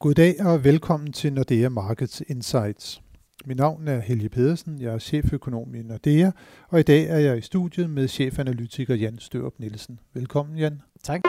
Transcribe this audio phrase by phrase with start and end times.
[0.00, 3.02] Goddag og velkommen til Nordea Markets Insights.
[3.46, 6.30] Mit navn er Helge Pedersen, jeg er cheføkonom i Nordea,
[6.68, 10.00] og i dag er jeg i studiet med chefanalytiker Jan Størup Nielsen.
[10.14, 10.82] Velkommen Jan.
[11.02, 11.20] Tak.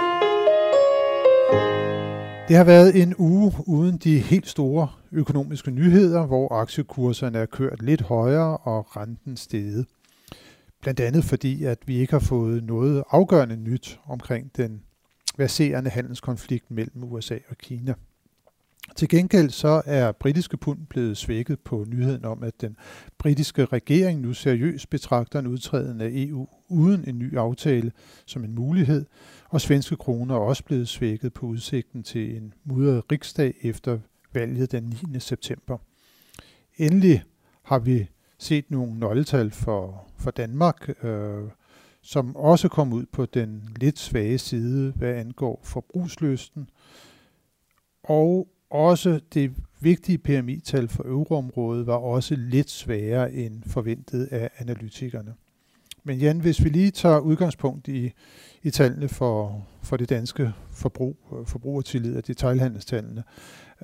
[2.47, 7.81] Det har været en uge uden de helt store økonomiske nyheder, hvor aktiekurserne er kørt
[7.81, 9.85] lidt højere og renten steget.
[10.81, 14.81] Blandt andet fordi, at vi ikke har fået noget afgørende nyt omkring den
[15.37, 17.93] verserende handelskonflikt mellem USA og Kina.
[18.95, 22.77] Til gengæld så er britiske pund blevet svækket på nyheden om, at den
[23.17, 27.91] britiske regering nu seriøst betragter en udtræden af EU uden en ny aftale
[28.25, 29.05] som en mulighed,
[29.49, 33.99] og svenske kroner er også blevet svækket på udsigten til en mudret riksdag efter
[34.33, 35.19] valget den 9.
[35.19, 35.77] september.
[36.77, 37.23] Endelig
[37.63, 41.43] har vi set nogle nøgletal for, for Danmark, øh,
[42.01, 46.69] som også kom ud på den lidt svage side, hvad angår forbrugsløsten.
[48.03, 55.33] Og også det vigtige PMI-tal for euroområdet var også lidt sværere end forventet af analytikerne.
[56.03, 58.11] Men Jan, hvis vi lige tager udgangspunkt i,
[58.63, 63.23] i tallene for, for det danske forbrug, forbrugertillid og detaljhandelstallene,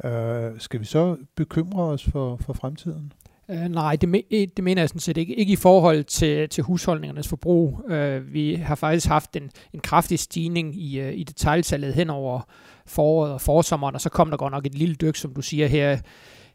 [0.04, 3.14] øh, skal vi så bekymre os for, for fremtiden?
[3.50, 5.36] Øh, nej, det, me- det mener jeg sådan set ikke.
[5.36, 7.92] Ikke i forhold til, til husholdningernes forbrug.
[7.92, 12.42] Øh, vi har faktisk haft en, en kraftig stigning i, øh, i detaljtallet hen over
[12.88, 15.68] foråret og forsommeren, og så kom der godt nok et lille dyk, som du siger
[15.68, 15.98] her,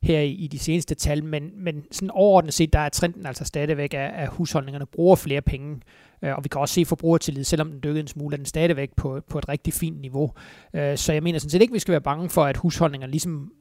[0.03, 3.45] her i, i de seneste tal, men, men sådan overordnet set, der er trenden altså
[3.45, 5.81] stadigvæk, at, at husholdningerne bruger flere penge,
[6.23, 8.91] øh, og vi kan også se forbrugertillid, selvom den dykkede en smule, er den stadigvæk
[8.97, 10.33] på, på et rigtig fint niveau.
[10.75, 13.11] Øh, så jeg mener sådan set ikke, at vi skal være bange for, at husholdningerne
[13.11, 13.53] ligesom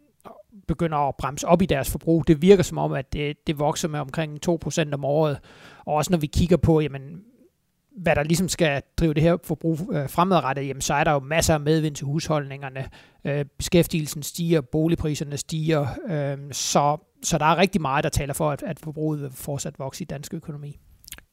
[0.67, 2.27] begynder at bremse op i deres forbrug.
[2.27, 5.39] Det virker som om, at det, det vokser med omkring 2% om året.
[5.85, 7.21] Og også når vi kigger på, jamen,
[7.97, 11.19] hvad der ligesom skal drive det her forbrug øh, fremadrettet, jamen, så er der jo
[11.19, 12.89] masser af medvind til husholdningerne.
[13.25, 18.51] Øh, beskæftigelsen stiger, boligpriserne stiger, øh, så, så der er rigtig meget, der taler for,
[18.51, 20.79] at, at forbruget vil fortsat vokse i dansk økonomi.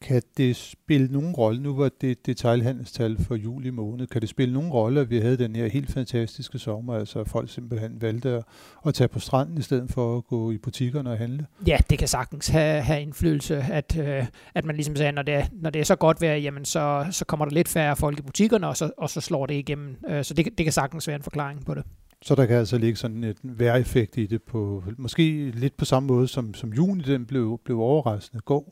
[0.06, 4.54] Kan det spille nogen rolle, nu var det detaljhandelstal for juli måned, kan det spille
[4.54, 8.30] nogen rolle, at vi havde den her helt fantastiske sommer, altså at folk simpelthen valgte
[8.30, 8.44] at,
[8.86, 11.46] at tage på stranden i stedet for at gå i butikkerne og handle?
[11.66, 15.34] Ja, det kan sagtens have, have indflydelse, at, øh, at man ligesom sagde, når det,
[15.34, 18.18] er, når det er så godt vejr, jamen så, så kommer der lidt færre folk
[18.18, 19.96] i butikkerne, og så, og så slår det igennem.
[20.08, 21.84] Øh, så det, det kan sagtens være en forklaring på det.
[22.22, 26.06] Så der kan altså ligge sådan et vejreffekt i det på, måske lidt på samme
[26.06, 28.64] måde som, som juni den blev, blev overraskende god.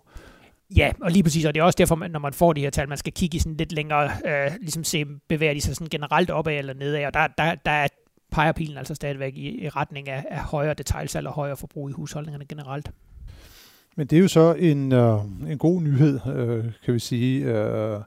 [0.77, 2.89] Ja, og lige præcis, og det er også derfor, når man får de her tal,
[2.89, 6.31] man skal kigge i sådan lidt længere, øh, ligesom se, bevæger de sig sådan generelt
[6.31, 7.89] opad eller nedad, og der, der, der
[8.33, 11.93] peger pilen altså stadigvæk i, i retning af, af højere detaljsalg og højere forbrug i
[11.93, 12.91] husholdningerne generelt.
[13.97, 15.19] Men det er jo så en, øh,
[15.49, 17.45] en god nyhed, øh, kan vi sige.
[17.45, 18.01] Øh,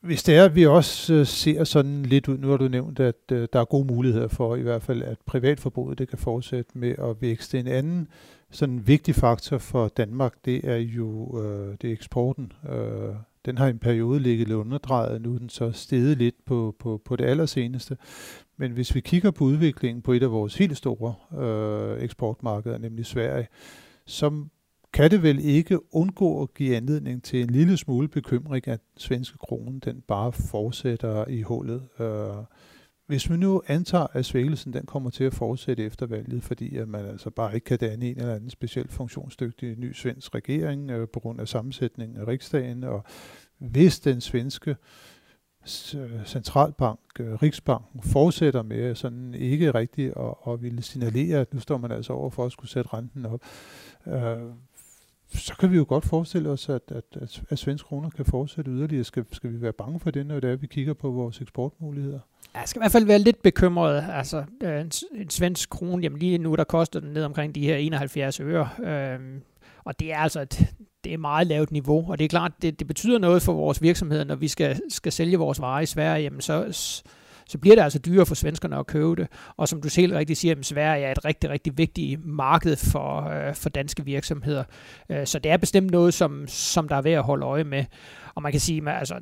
[0.00, 3.00] hvis det er, at vi også øh, ser sådan lidt ud, nu har du nævnt,
[3.00, 6.78] at øh, der er gode muligheder for i hvert fald, at privatforbruget det kan fortsætte
[6.78, 7.58] med at vækste.
[7.58, 8.08] En anden
[8.50, 12.52] sådan en vigtig faktor for Danmark, det er jo øh, det er eksporten.
[12.68, 13.14] Øh,
[13.46, 16.76] den har i en periode ligget lidt underdrejet, nu er den så steget lidt på,
[16.78, 17.96] på, på det allerseneste.
[18.56, 23.06] Men hvis vi kigger på udviklingen på et af vores helt store øh, eksportmarkeder, nemlig
[23.06, 23.48] Sverige,
[24.06, 24.44] så
[24.92, 29.38] kan det vel ikke undgå at give anledning til en lille smule bekymring, at svenske
[29.38, 31.82] kronen den bare fortsætter i hullet.
[32.00, 32.44] Øh,
[33.10, 36.88] hvis vi nu antager, at svækkelsen den kommer til at fortsætte efter valget, fordi at
[36.88, 41.08] man altså bare ikke kan danne en eller anden specielt funktionsdygtig ny svensk regering øh,
[41.08, 43.04] på grund af sammensætningen af riksdagen, og
[43.58, 44.76] hvis den svenske
[46.26, 51.78] centralbank, øh, Riksbanken, fortsætter med sådan ikke rigtigt at, at ville signalere, at nu står
[51.78, 53.40] man altså over for at skulle sætte renten op,
[54.06, 54.52] øh,
[55.28, 58.70] så kan vi jo godt forestille os, at, at, at, at svensk kroner kan fortsætte
[58.70, 59.04] yderligere.
[59.04, 61.40] Skal, skal vi være bange for det, når det er, at vi kigger på vores
[61.40, 62.20] eksportmuligheder?
[62.54, 64.04] Jeg skal i hvert fald være lidt bekymret.
[64.12, 67.60] Altså, øh, en, en svensk krone, jamen lige nu, der koster den ned omkring de
[67.60, 68.68] her 71 øre.
[68.82, 69.42] Øhm,
[69.84, 70.74] og det er altså et,
[71.04, 73.82] det er meget lavt niveau, og det er klart, det, det betyder noget for vores
[73.82, 76.66] virksomheder, når vi skal, skal sælge vores varer i Sverige, jamen så,
[77.46, 79.28] så bliver det altså dyrere for svenskerne at købe det.
[79.56, 83.28] Og som du selv rigtig siger, jamen Sverige er et rigtig, rigtig vigtigt marked for,
[83.28, 84.64] øh, for danske virksomheder.
[85.08, 87.84] Øh, så det er bestemt noget, som, som der er ved at holde øje med.
[88.34, 89.14] Og man kan sige, at altså,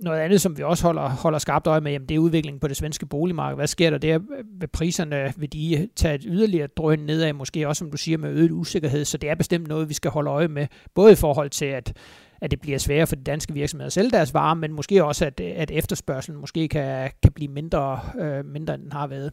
[0.00, 2.68] noget andet, som vi også holder, holder skarpt øje med, jamen, det er udviklingen på
[2.68, 3.56] det svenske boligmarked.
[3.56, 4.18] Hvad sker der der
[4.60, 5.32] Vil priserne?
[5.36, 9.04] Vil de tage et yderligere drøn nedad, måske også, som du siger, med øget usikkerhed?
[9.04, 11.96] Så det er bestemt noget, vi skal holde øje med, både i forhold til, at,
[12.40, 15.26] at det bliver sværere for de danske virksomheder at sælge deres varer, men måske også,
[15.26, 19.32] at, at efterspørgselen måske kan, kan blive mindre, øh, mindre, end den har været.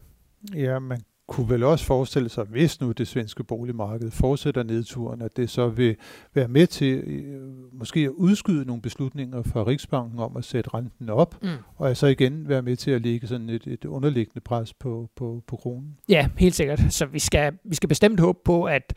[0.54, 5.36] Ja, man kunne vel også forestille sig, hvis nu det svenske boligmarked fortsætter nedturen, at
[5.36, 5.96] det så vil
[6.34, 7.40] være med til øh,
[7.72, 11.48] måske at udskyde nogle beslutninger fra Riksbanken om at sætte renten op, mm.
[11.76, 15.42] og altså igen være med til at lægge sådan et, et underliggende pres på, på,
[15.46, 15.96] på kronen.
[16.08, 16.80] Ja, helt sikkert.
[16.90, 18.92] Så vi skal, vi skal bestemt håbe på, at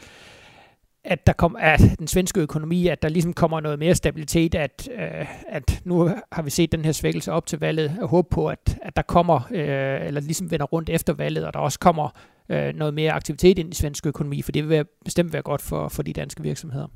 [1.04, 4.90] at der kom, at den svenske økonomi, at der ligesom kommer noget mere stabilitet, at,
[4.92, 8.48] øh, at nu har vi set den her svækkelse op til valget, og håbe på,
[8.48, 12.10] at, at der kommer, øh, eller ligesom vender rundt efter valget, og der også kommer
[12.50, 15.62] øh, noget mere aktivitet ind i svensk økonomi, for det vil være, bestemt være godt
[15.62, 16.88] for, for de danske virksomheder.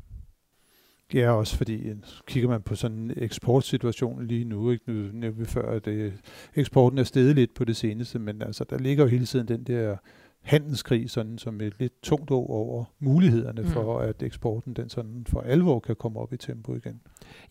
[1.14, 1.96] Ja, også fordi øh,
[2.28, 4.92] kigger man på sådan en eksportsituation lige nu, ikke?
[4.92, 6.14] nu nævnte vi før, at øh,
[6.56, 9.64] eksporten er steget lidt på det seneste, men altså der ligger jo hele tiden den
[9.64, 9.98] der
[10.44, 13.68] handelskrig sådan som et lidt tungt år over mulighederne mm.
[13.68, 17.02] for, at eksporten den sådan for alvor kan komme op i tempo igen.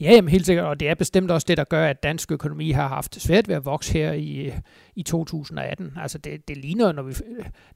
[0.01, 2.71] Ja, jamen helt sikkert, og det er bestemt også det, der gør, at dansk økonomi
[2.71, 4.53] har haft svært ved at vokse her i,
[4.95, 5.93] i 2018.
[5.97, 7.15] Altså det, det ligner, når vi,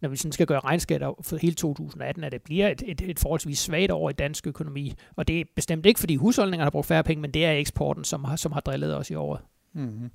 [0.00, 3.18] når vi sådan skal gøre regnskaber for hele 2018, at det bliver et, et, et
[3.18, 4.94] forholdsvis svagt år i dansk økonomi.
[5.16, 8.04] Og det er bestemt ikke, fordi husholdningerne har brugt færre penge, men det er eksporten,
[8.04, 9.40] som har, som har drillet os i året.
[9.74, 10.10] Mm-hmm.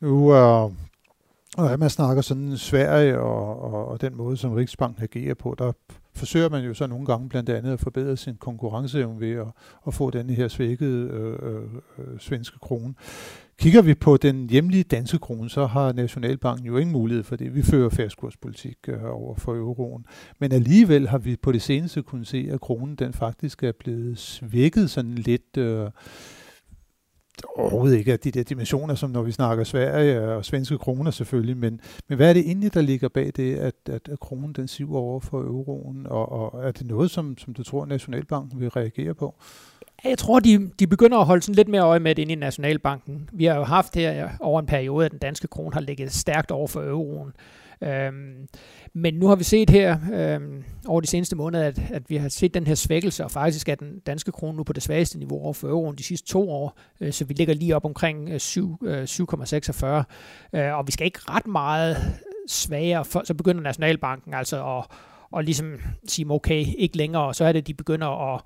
[0.00, 0.72] Nu er
[1.56, 5.54] og at man snakker sådan Sverige og, og, og den måde, som Riksbanken agerer på,
[5.58, 5.72] der
[6.14, 9.46] forsøger man jo så nogle gange blandt andet at forbedre sin konkurrenceevne ved at,
[9.86, 11.62] at få den her svækkede øh, øh,
[11.98, 12.94] øh svenske krone.
[13.58, 17.54] Kigger vi på den hjemlige danske krone, så har Nationalbanken jo ingen mulighed for det.
[17.54, 20.04] Vi fører færdskurspolitik øh, over for euroen.
[20.38, 24.18] Men alligevel har vi på det seneste kunnet se, at kronen den faktisk er blevet
[24.18, 25.56] svækket sådan lidt...
[25.56, 25.90] Øh,
[27.56, 31.56] overhovedet ikke af de der dimensioner, som når vi snakker Sverige og svenske kroner selvfølgelig,
[31.56, 34.68] men, men hvad er det egentlig, der ligger bag det, at, at, at kronen den
[34.68, 38.68] siver over for euroen, og, og er det noget, som, som du tror, Nationalbanken vil
[38.70, 39.34] reagere på?
[40.04, 42.36] Jeg tror, de, de begynder at holde sådan lidt mere øje med det inde i
[42.36, 43.28] Nationalbanken.
[43.32, 46.50] Vi har jo haft her over en periode, at den danske krone har ligget stærkt
[46.50, 47.32] over for euroen.
[47.82, 48.48] Øhm,
[48.92, 52.28] men nu har vi set her øhm, over de seneste måneder, at, at vi har
[52.28, 55.42] set den her svækkelse, og faktisk er den danske krone nu på det svageste niveau
[55.42, 58.78] over for euroen de sidste to år, øh, så vi ligger lige op omkring 7,
[58.84, 60.02] øh, 7,46, øh,
[60.52, 61.96] øh, og vi skal ikke ret meget
[62.48, 64.84] svagere, for, så begynder Nationalbanken altså at,
[65.30, 65.74] og ligesom
[66.08, 68.40] sige, okay, ikke længere, og så er det, de begynder at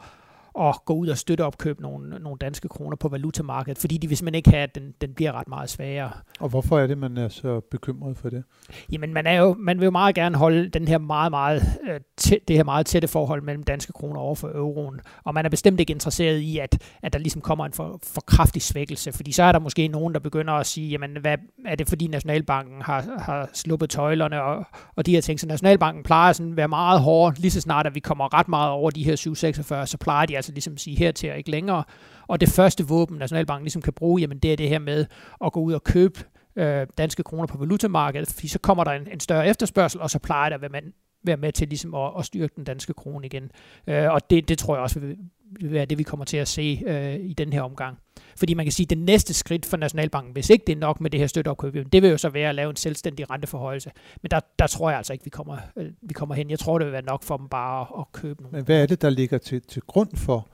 [0.58, 4.16] at gå ud og støtte opkøb nogle, nogle danske kroner på valutamarkedet, fordi de vil
[4.16, 6.10] simpelthen ikke have, at den, den bliver ret meget svagere.
[6.40, 8.44] Og hvorfor er det, man er så bekymret for det?
[8.92, 12.00] Jamen, man, er jo, man vil jo meget gerne holde den her meget, meget, øh,
[12.16, 15.48] tæt, det her meget tætte forhold mellem danske kroner over for euroen, og man er
[15.50, 19.32] bestemt ikke interesseret i, at, at der ligesom kommer en for, for kraftig svækkelse, fordi
[19.32, 22.82] så er der måske nogen, der begynder at sige, jamen, hvad, er det fordi Nationalbanken
[22.82, 24.64] har, har sluppet tøjlerne og,
[24.96, 27.86] og de her ting, så Nationalbanken plejer sådan at være meget hård, lige så snart
[27.86, 30.96] at vi kommer ret meget over de her 746, så plejer de altså ligesom sige
[30.96, 31.84] her til og ikke længere.
[32.26, 35.06] Og det første våben, Nationalbanken ligesom kan bruge, jamen det er det her med
[35.44, 36.20] at gå ud og købe
[36.56, 40.18] øh, danske kroner på valutamarkedet, fordi så kommer der en, en større efterspørgsel, og så
[40.18, 43.26] plejer der at være, man, være med til ligesom at, at styrke den danske krone
[43.26, 43.50] igen.
[43.86, 45.16] Øh, og det, det tror jeg også vil,
[45.60, 47.98] vil være det, vi kommer til at se øh, i den her omgang.
[48.36, 51.00] Fordi man kan sige, at det næste skridt for Nationalbanken, hvis ikke det er nok
[51.00, 53.90] med det her støtteopkøb, det vil jo så være at lave en selvstændig renteforhøjelse.
[54.22, 56.50] Men der, der tror jeg altså ikke, vi kommer, øh, vi kommer hen.
[56.50, 58.56] Jeg tror, det vil være nok for dem bare at, at købe nogle.
[58.56, 60.48] Men hvad er det, der ligger til, til grund for,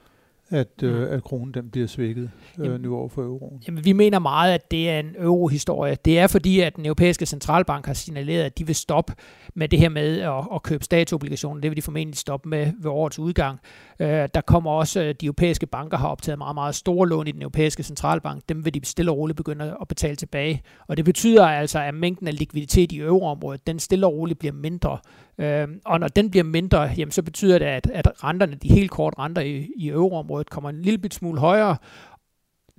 [0.50, 1.14] at, øh, mm.
[1.14, 3.62] at kronen den bliver svækket øh, jamen, nu over for euroen?
[3.66, 5.96] Jamen, vi mener meget, at det er en eurohistorie.
[6.04, 9.14] Det er fordi, at den europæiske centralbank har signaleret, at de vil stoppe
[9.54, 11.60] med det her med at, at købe statsobligationer.
[11.60, 13.58] Det vil de formentlig stoppe med ved årets udgang.
[14.00, 17.32] Øh, der kommer også, øh, de europæiske banker har optaget meget, meget store lån i
[17.32, 18.42] den europæiske centralbank.
[18.48, 20.62] Dem vil de stille og roligt begynde at betale tilbage.
[20.88, 24.52] Og det betyder altså, at mængden af likviditet i euroområdet, den stille og roligt bliver
[24.52, 24.98] mindre.
[25.38, 28.90] Øh, og når den bliver mindre, jamen, så betyder det, at, at renterne, de helt
[28.90, 31.76] kort renter i, i euroområdet, kommer en lille smule højere,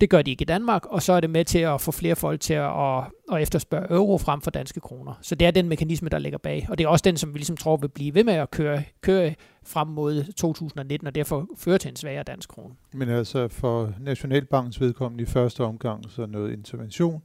[0.01, 2.15] det gør de ikke i Danmark, og så er det med til at få flere
[2.15, 5.13] folk til at, at efterspørge euro frem for danske kroner.
[5.21, 7.39] Så det er den mekanisme, der ligger bag, og det er også den, som vi
[7.39, 9.35] ligesom tror vil blive ved med at køre, køre
[9.65, 12.73] frem mod 2019, og derfor føre til en svagere dansk krone.
[12.93, 17.21] Men altså for Nationalbankens vedkommende i første omgang så noget intervention,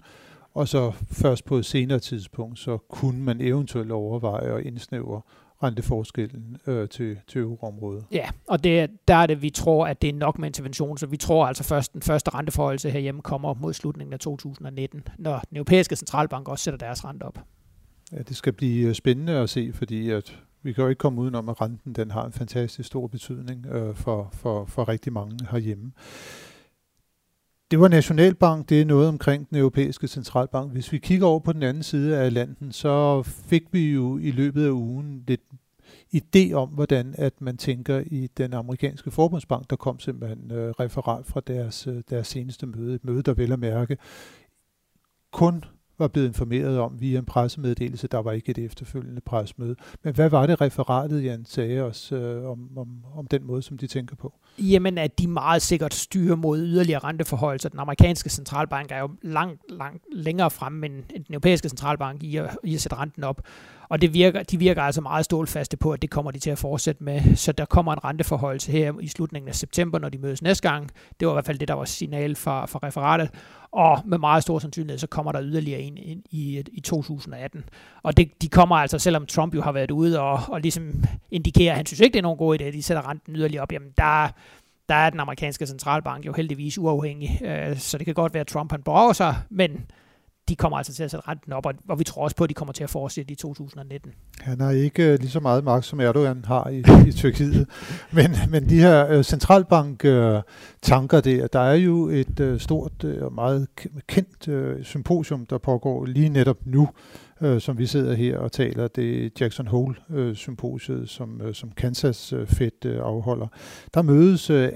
[0.54, 5.20] og så først på et senere tidspunkt, så kunne man eventuelt overveje at indsnævre
[5.62, 8.04] renteforskellen øh, til, til euroområdet.
[8.12, 11.06] Ja, og det, der er det, vi tror, at det er nok med intervention, så
[11.06, 15.56] vi tror altså først, den første renteforholdelse herhjemme kommer mod slutningen af 2019, når den
[15.56, 17.38] europæiske centralbank også sætter deres rente op.
[18.12, 21.20] Ja, det skal blive øh, spændende at se, fordi at vi kan jo ikke komme
[21.20, 25.38] udenom, at renten den har en fantastisk stor betydning øh, for, for, for rigtig mange
[25.50, 25.92] herhjemme.
[27.72, 30.72] Det var Nationalbank, det er noget omkring den europæiske centralbank.
[30.72, 34.30] Hvis vi kigger over på den anden side af landen, så fik vi jo i
[34.30, 35.40] løbet af ugen lidt
[36.14, 39.70] idé om, hvordan at man tænker i den amerikanske forbundsbank.
[39.70, 43.52] Der kom simpelthen øh, referat fra deres, øh, deres seneste møde, et møde, der vel
[43.52, 43.96] at mærke
[45.30, 45.64] kun
[46.02, 48.08] var blevet informeret om via en pressemeddelelse.
[48.08, 49.76] Der var ikke et efterfølgende pressemøde.
[50.04, 53.78] Men hvad var det referatet, Jan, sagde os øh, om, om, om den måde, som
[53.78, 54.32] de tænker på?
[54.58, 59.10] Jamen, at de meget sikkert styrer mod yderligere renteforhold, så den amerikanske centralbank er jo
[59.22, 63.40] langt, langt længere fremme end den europæiske centralbank i at, i at sætte renten op.
[63.92, 66.58] Og det virker, de virker altså meget stålfaste på, at det kommer de til at
[66.58, 67.36] fortsætte med.
[67.36, 70.90] Så der kommer en renteforhold her i slutningen af september, når de mødes næste gang.
[71.20, 73.30] Det var i hvert fald det, der var signal fra, fra referatet.
[73.72, 77.64] Og med meget stor sandsynlighed, så kommer der yderligere en ind i, i 2018.
[78.02, 80.92] Og det, de kommer altså, selvom Trump jo har været ude og, og ligesom
[81.30, 83.62] indikerer, at han synes ikke, det er nogen god idé, at de sætter renten yderligere
[83.62, 84.28] op, jamen der,
[84.88, 87.40] der er den amerikanske centralbank jo heldigvis uafhængig.
[87.44, 89.84] Øh, så det kan godt være, at Trump han borger sig, men
[90.48, 92.50] de kommer altså til at sætte renten op, og, og vi tror også på, at
[92.50, 94.12] de kommer til at fortsætte i 2019.
[94.40, 97.68] Han har ikke lige så meget magt, som Erdogan har i, i Tyrkiet.
[98.12, 103.26] Men, men de her uh, centralbank-tanker uh, der, der er jo et uh, stort og
[103.26, 103.68] uh, meget
[104.06, 106.88] kendt uh, symposium, der pågår lige netop nu,
[107.40, 108.88] uh, som vi sidder her og taler.
[108.88, 113.46] Det er Jackson Hole-symposiet, uh, som, uh, som Kansas uh, Fed uh, afholder.
[113.94, 114.68] Der mødes uh,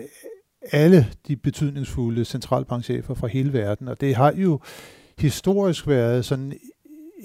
[0.72, 4.60] alle de betydningsfulde centralbankchefer fra hele verden, og det har jo
[5.18, 6.52] historisk været sådan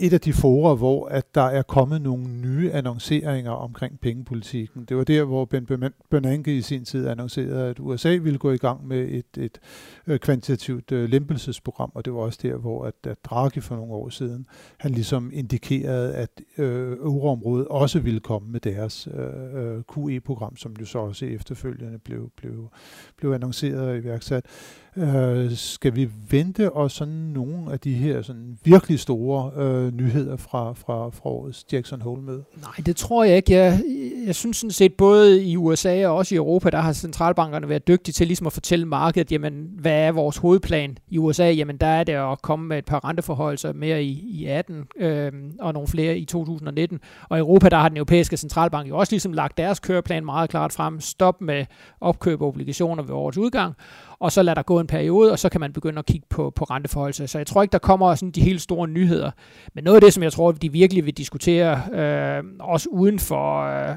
[0.02, 4.86] et af de forer, hvor at der er kommet nogle nye annonceringer omkring pengepolitikken.
[4.86, 5.68] Det var der, hvor Ben
[6.10, 9.60] Bernanke i sin tid annoncerede, at USA ville gå i gang med et, et
[10.08, 13.94] øh, kvantitativt øh, lempelsesprogram, og det var også der, hvor at, at Draghi for nogle
[13.94, 14.46] år siden,
[14.78, 20.76] han ligesom indikerede, at øh, euroområdet også ville komme med deres øh, øh QE-program, som
[20.80, 22.70] jo så også efterfølgende blev, blev,
[23.18, 24.46] blev annonceret og iværksat.
[24.98, 30.38] Øh, skal vi vente os sådan nogle af de her sådan virkelig store øh, nyheder
[30.38, 32.44] fra, fra, fra årets Jackson Hole-møde?
[32.62, 33.54] Nej, det tror jeg ikke.
[33.54, 33.80] Jeg,
[34.26, 37.88] jeg synes sådan set, både i USA og også i Europa, der har centralbankerne været
[37.88, 40.98] dygtige til ligesom at fortælle markedet, jamen, hvad er vores hovedplan?
[41.10, 44.46] I USA, jamen, der er det at komme med et par renteforholdelser mere i, i
[44.46, 47.00] 18 øh, og nogle flere i 2019.
[47.30, 50.50] Og i Europa, der har den europæiske centralbank jo også ligesom lagt deres køreplan meget
[50.50, 51.00] klart frem.
[51.00, 51.66] Stop med
[52.02, 53.76] opkøb af obligationer ved årets udgang
[54.22, 56.50] og så lader der gå en periode, og så kan man begynde at kigge på,
[56.56, 57.28] på renteforhold.
[57.28, 59.32] Så jeg tror ikke, der kommer sådan de helt store nyheder.
[59.74, 63.62] Men noget af det, som jeg tror, de virkelig vil diskutere, øh, også uden for...
[63.62, 63.96] Øh,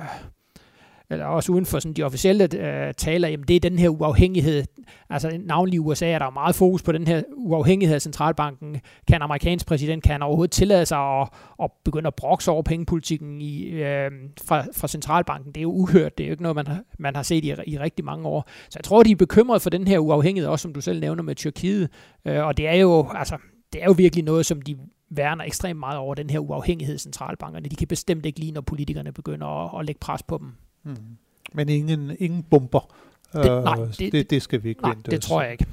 [1.14, 4.64] eller også uden for sådan de officielle øh, taler, jamen det er den her uafhængighed.
[5.10, 8.80] Altså navnlig i USA er der meget fokus på den her uafhængighed af centralbanken.
[9.08, 11.28] Kan en amerikansk præsident, kan han overhovedet tillade sig at,
[11.62, 14.10] at begynde at brokse over pengepolitikken i, øh,
[14.44, 15.52] fra, fra centralbanken?
[15.52, 17.54] Det er jo uhørt, det er jo ikke noget, man har, man har set i,
[17.66, 18.48] i rigtig mange år.
[18.70, 21.22] Så jeg tror, de er bekymrede for den her uafhængighed, også som du selv nævner
[21.22, 21.88] med Tyrkiet.
[22.24, 23.36] Øh, og det er jo, altså,
[23.72, 24.76] det er jo virkelig noget, som de
[25.10, 27.68] værner ekstremt meget over den her uafhængighed centralbankerne.
[27.68, 30.52] De kan bestemt ikke lide, når politikerne begynder at, at lægge pres på dem.
[30.84, 30.96] Mm.
[31.52, 32.94] Men ingen, ingen bomber.
[33.32, 35.66] Det, nej, øh, det, det, det skal vi ikke nej, vente det tror jeg ikke.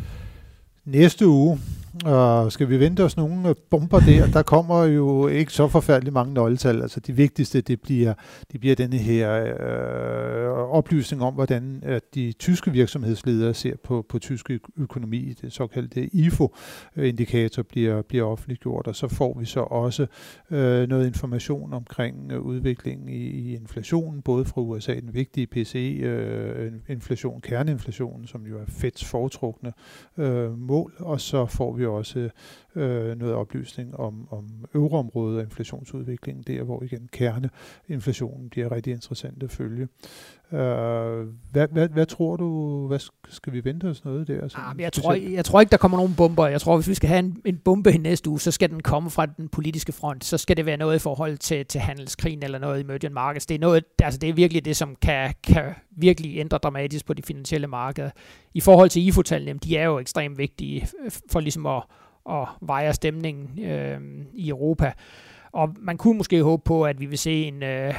[0.86, 1.60] Næste uge,
[2.06, 6.14] og skal vi vente os nogle øh, bomber der, der kommer jo ikke så forfærdeligt
[6.14, 6.82] mange nøgletal.
[6.82, 8.14] Altså de vigtigste, det bliver,
[8.52, 14.20] det bliver denne her øh, oplysning om, hvordan at de tyske virksomhedsledere ser på, på
[14.20, 15.34] tysk økonomi.
[15.42, 20.08] Det såkaldte IFO-indikator bliver, bliver offentliggjort, og så får vi så også
[20.52, 27.36] øh, noget information omkring øh, udviklingen i, i inflationen, både fra USA, den vigtige PCE-inflation,
[27.36, 29.74] øh, kerneinflationen, som jo er Feds foretrukne
[30.18, 32.30] øh, mål, og så får vi også øh,
[32.76, 39.44] øh, noget oplysning om, om euroområdet og inflationsudviklingen, der hvor igen kerneinflationen bliver rigtig interessant
[39.44, 39.88] at følge.
[40.52, 43.00] Øh, hvad, hvad, hvad tror du, hvad
[43.30, 44.48] skal vi vente os noget der?
[44.48, 46.48] Sådan, ah, jeg, tror, jeg, jeg tror ikke, der kommer nogen bomber.
[46.48, 48.80] Jeg tror, hvis vi skal have en, en bombe i næste uge, så skal den
[48.80, 50.26] komme fra den politiske front.
[50.26, 53.46] Så skal det være noget i forhold til, til handelskrigen eller noget i emerging markets.
[53.46, 57.14] Det er, noget, altså det er virkelig det, som kan, kan virkelig ændre dramatisk på
[57.14, 58.10] de finansielle markeder.
[58.54, 60.88] I forhold til IFO-tallene, de er jo ekstremt vigtige
[61.32, 61.84] for ligesom at,
[62.26, 64.02] og vejer stemningen øh,
[64.34, 64.94] i Europa.
[65.52, 67.94] Og man kunne måske håbe på, at vi vil se en, øh,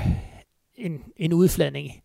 [0.75, 2.02] en, en udfladning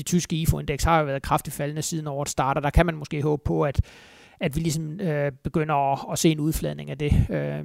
[0.00, 2.60] det tyske IFO-indeks har jo været kraftigt faldende siden året starter.
[2.60, 3.80] Der kan man måske håbe på, at,
[4.40, 7.12] at vi ligesom øh, begynder at, at se en udfladning af det.
[7.30, 7.64] Øh,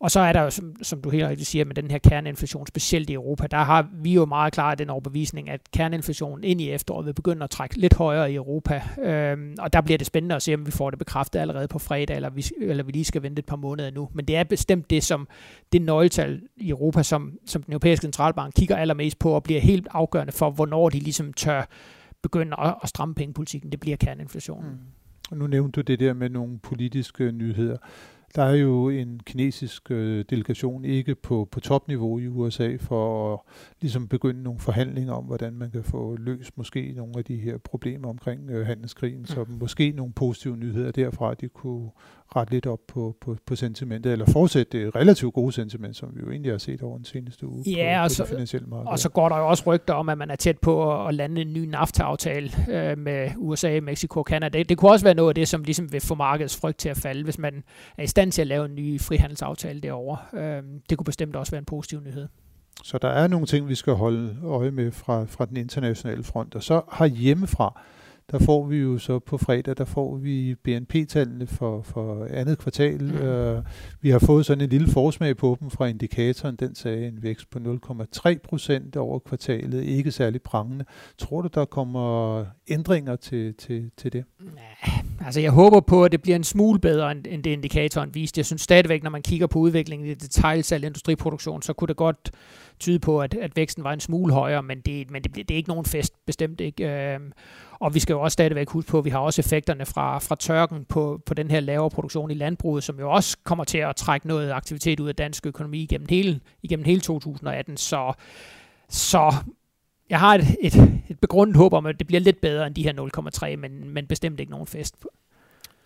[0.00, 2.66] og så er der jo, som, som du helt rigtigt siger, med den her kerneinflation,
[2.66, 6.70] specielt i Europa, der har vi jo meget klart den overbevisning, at kerneinflationen ind i
[6.70, 8.82] efteråret vil begynde at trække lidt højere i Europa.
[9.02, 11.78] Øhm, og der bliver det spændende at se, om vi får det bekræftet allerede på
[11.78, 14.08] fredag, eller vi, eller vi lige skal vente et par måneder nu.
[14.12, 15.28] Men det er bestemt det, som
[15.72, 19.88] det nøgletal i Europa, som, som den europæiske centralbank kigger allermest på, og bliver helt
[19.90, 21.68] afgørende for, hvornår de ligesom tør
[22.22, 23.72] begynde at, at stramme pengepolitikken.
[23.72, 24.70] Det bliver kerneinflationen.
[24.70, 25.38] Mm.
[25.38, 27.76] Nu nævnte du det der med nogle politiske nyheder.
[28.36, 33.40] Der er jo en kinesisk øh, delegation ikke på, på topniveau i USA for at
[33.80, 37.58] ligesom begynde nogle forhandlinger om, hvordan man kan få løst måske nogle af de her
[37.58, 39.18] problemer omkring øh, handelskrigen.
[39.18, 39.26] Mm.
[39.26, 41.90] Så måske nogle positive nyheder derfra, de kunne
[42.36, 46.20] ret lidt op på, på, på sentimentet, eller fortsætte det relativt gode sentiment, som vi
[46.20, 48.68] jo egentlig har set over den seneste uge ja, på, og på så, det finansielle
[48.68, 48.86] marked.
[48.86, 51.40] Og så går der jo også rygter om, at man er tæt på at lande
[51.40, 54.58] en ny NAFTA-aftale øh, med USA, Mexico og Canada.
[54.58, 56.88] Det, det kunne også være noget af det, som ligesom vil få markedets frygt til
[56.88, 57.64] at falde, hvis man
[57.98, 60.40] er i stand til at lave en ny frihandelsaftale derovre.
[60.40, 62.28] Øh, det kunne bestemt også være en positiv nyhed.
[62.84, 66.54] Så der er nogle ting, vi skal holde øje med fra, fra den internationale front.
[66.54, 67.80] Og så har hjemmefra,
[68.32, 73.02] der får vi jo så på fredag, der får vi BNP-tallene for, for andet kvartal.
[73.02, 73.28] Mm.
[73.28, 73.64] Uh,
[74.00, 76.56] vi har fået sådan en lille forsmag på dem fra indikatoren.
[76.56, 79.84] Den sagde en vækst på 0,3 procent over kvartalet.
[79.84, 80.84] Ikke særlig prangende.
[81.18, 84.24] Tror du, der kommer ændringer til, til, til det?
[84.40, 84.90] Ja,
[85.24, 88.38] altså jeg håber på, at det bliver en smule bedre, end, end det indikatoren viste.
[88.38, 92.30] Jeg synes stadigvæk, når man kigger på udviklingen i detaljsalg industriproduktion, så kunne det godt
[92.78, 95.56] tyde på, at, at væksten var en smule højere, men det, men det, det er
[95.56, 97.14] ikke nogen fest, bestemt ikke.
[97.14, 97.20] Øh,
[97.80, 100.36] og vi skal jo også stadigvæk huske på, at vi har også effekterne fra, fra
[100.36, 103.96] tørken på, på den her lavere produktion i landbruget, som jo også kommer til at
[103.96, 107.76] trække noget aktivitet ud af dansk økonomi igennem hele, igennem hele 2018.
[107.76, 108.12] Så,
[108.88, 109.34] så
[110.10, 110.74] jeg har et, et,
[111.08, 112.92] et begrundet håb om, at det bliver lidt bedre end de her
[113.52, 114.96] 0,3, men, men bestemt ikke nogen fest.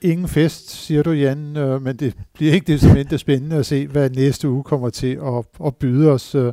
[0.00, 3.66] Ingen fest, siger du, Jan, øh, men det bliver ikke det som endte spændende at
[3.66, 6.34] se, hvad næste uge kommer til at, at byde os.
[6.34, 6.52] Øh,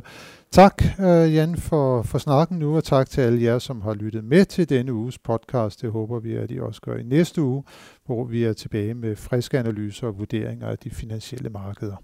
[0.52, 4.24] Tak, uh, Jan, for, for snakken nu, og tak til alle jer, som har lyttet
[4.24, 5.82] med til denne uges podcast.
[5.82, 7.64] Det håber vi, at I også gør i næste uge,
[8.06, 11.96] hvor vi er tilbage med friske analyser og vurderinger af de finansielle markeder.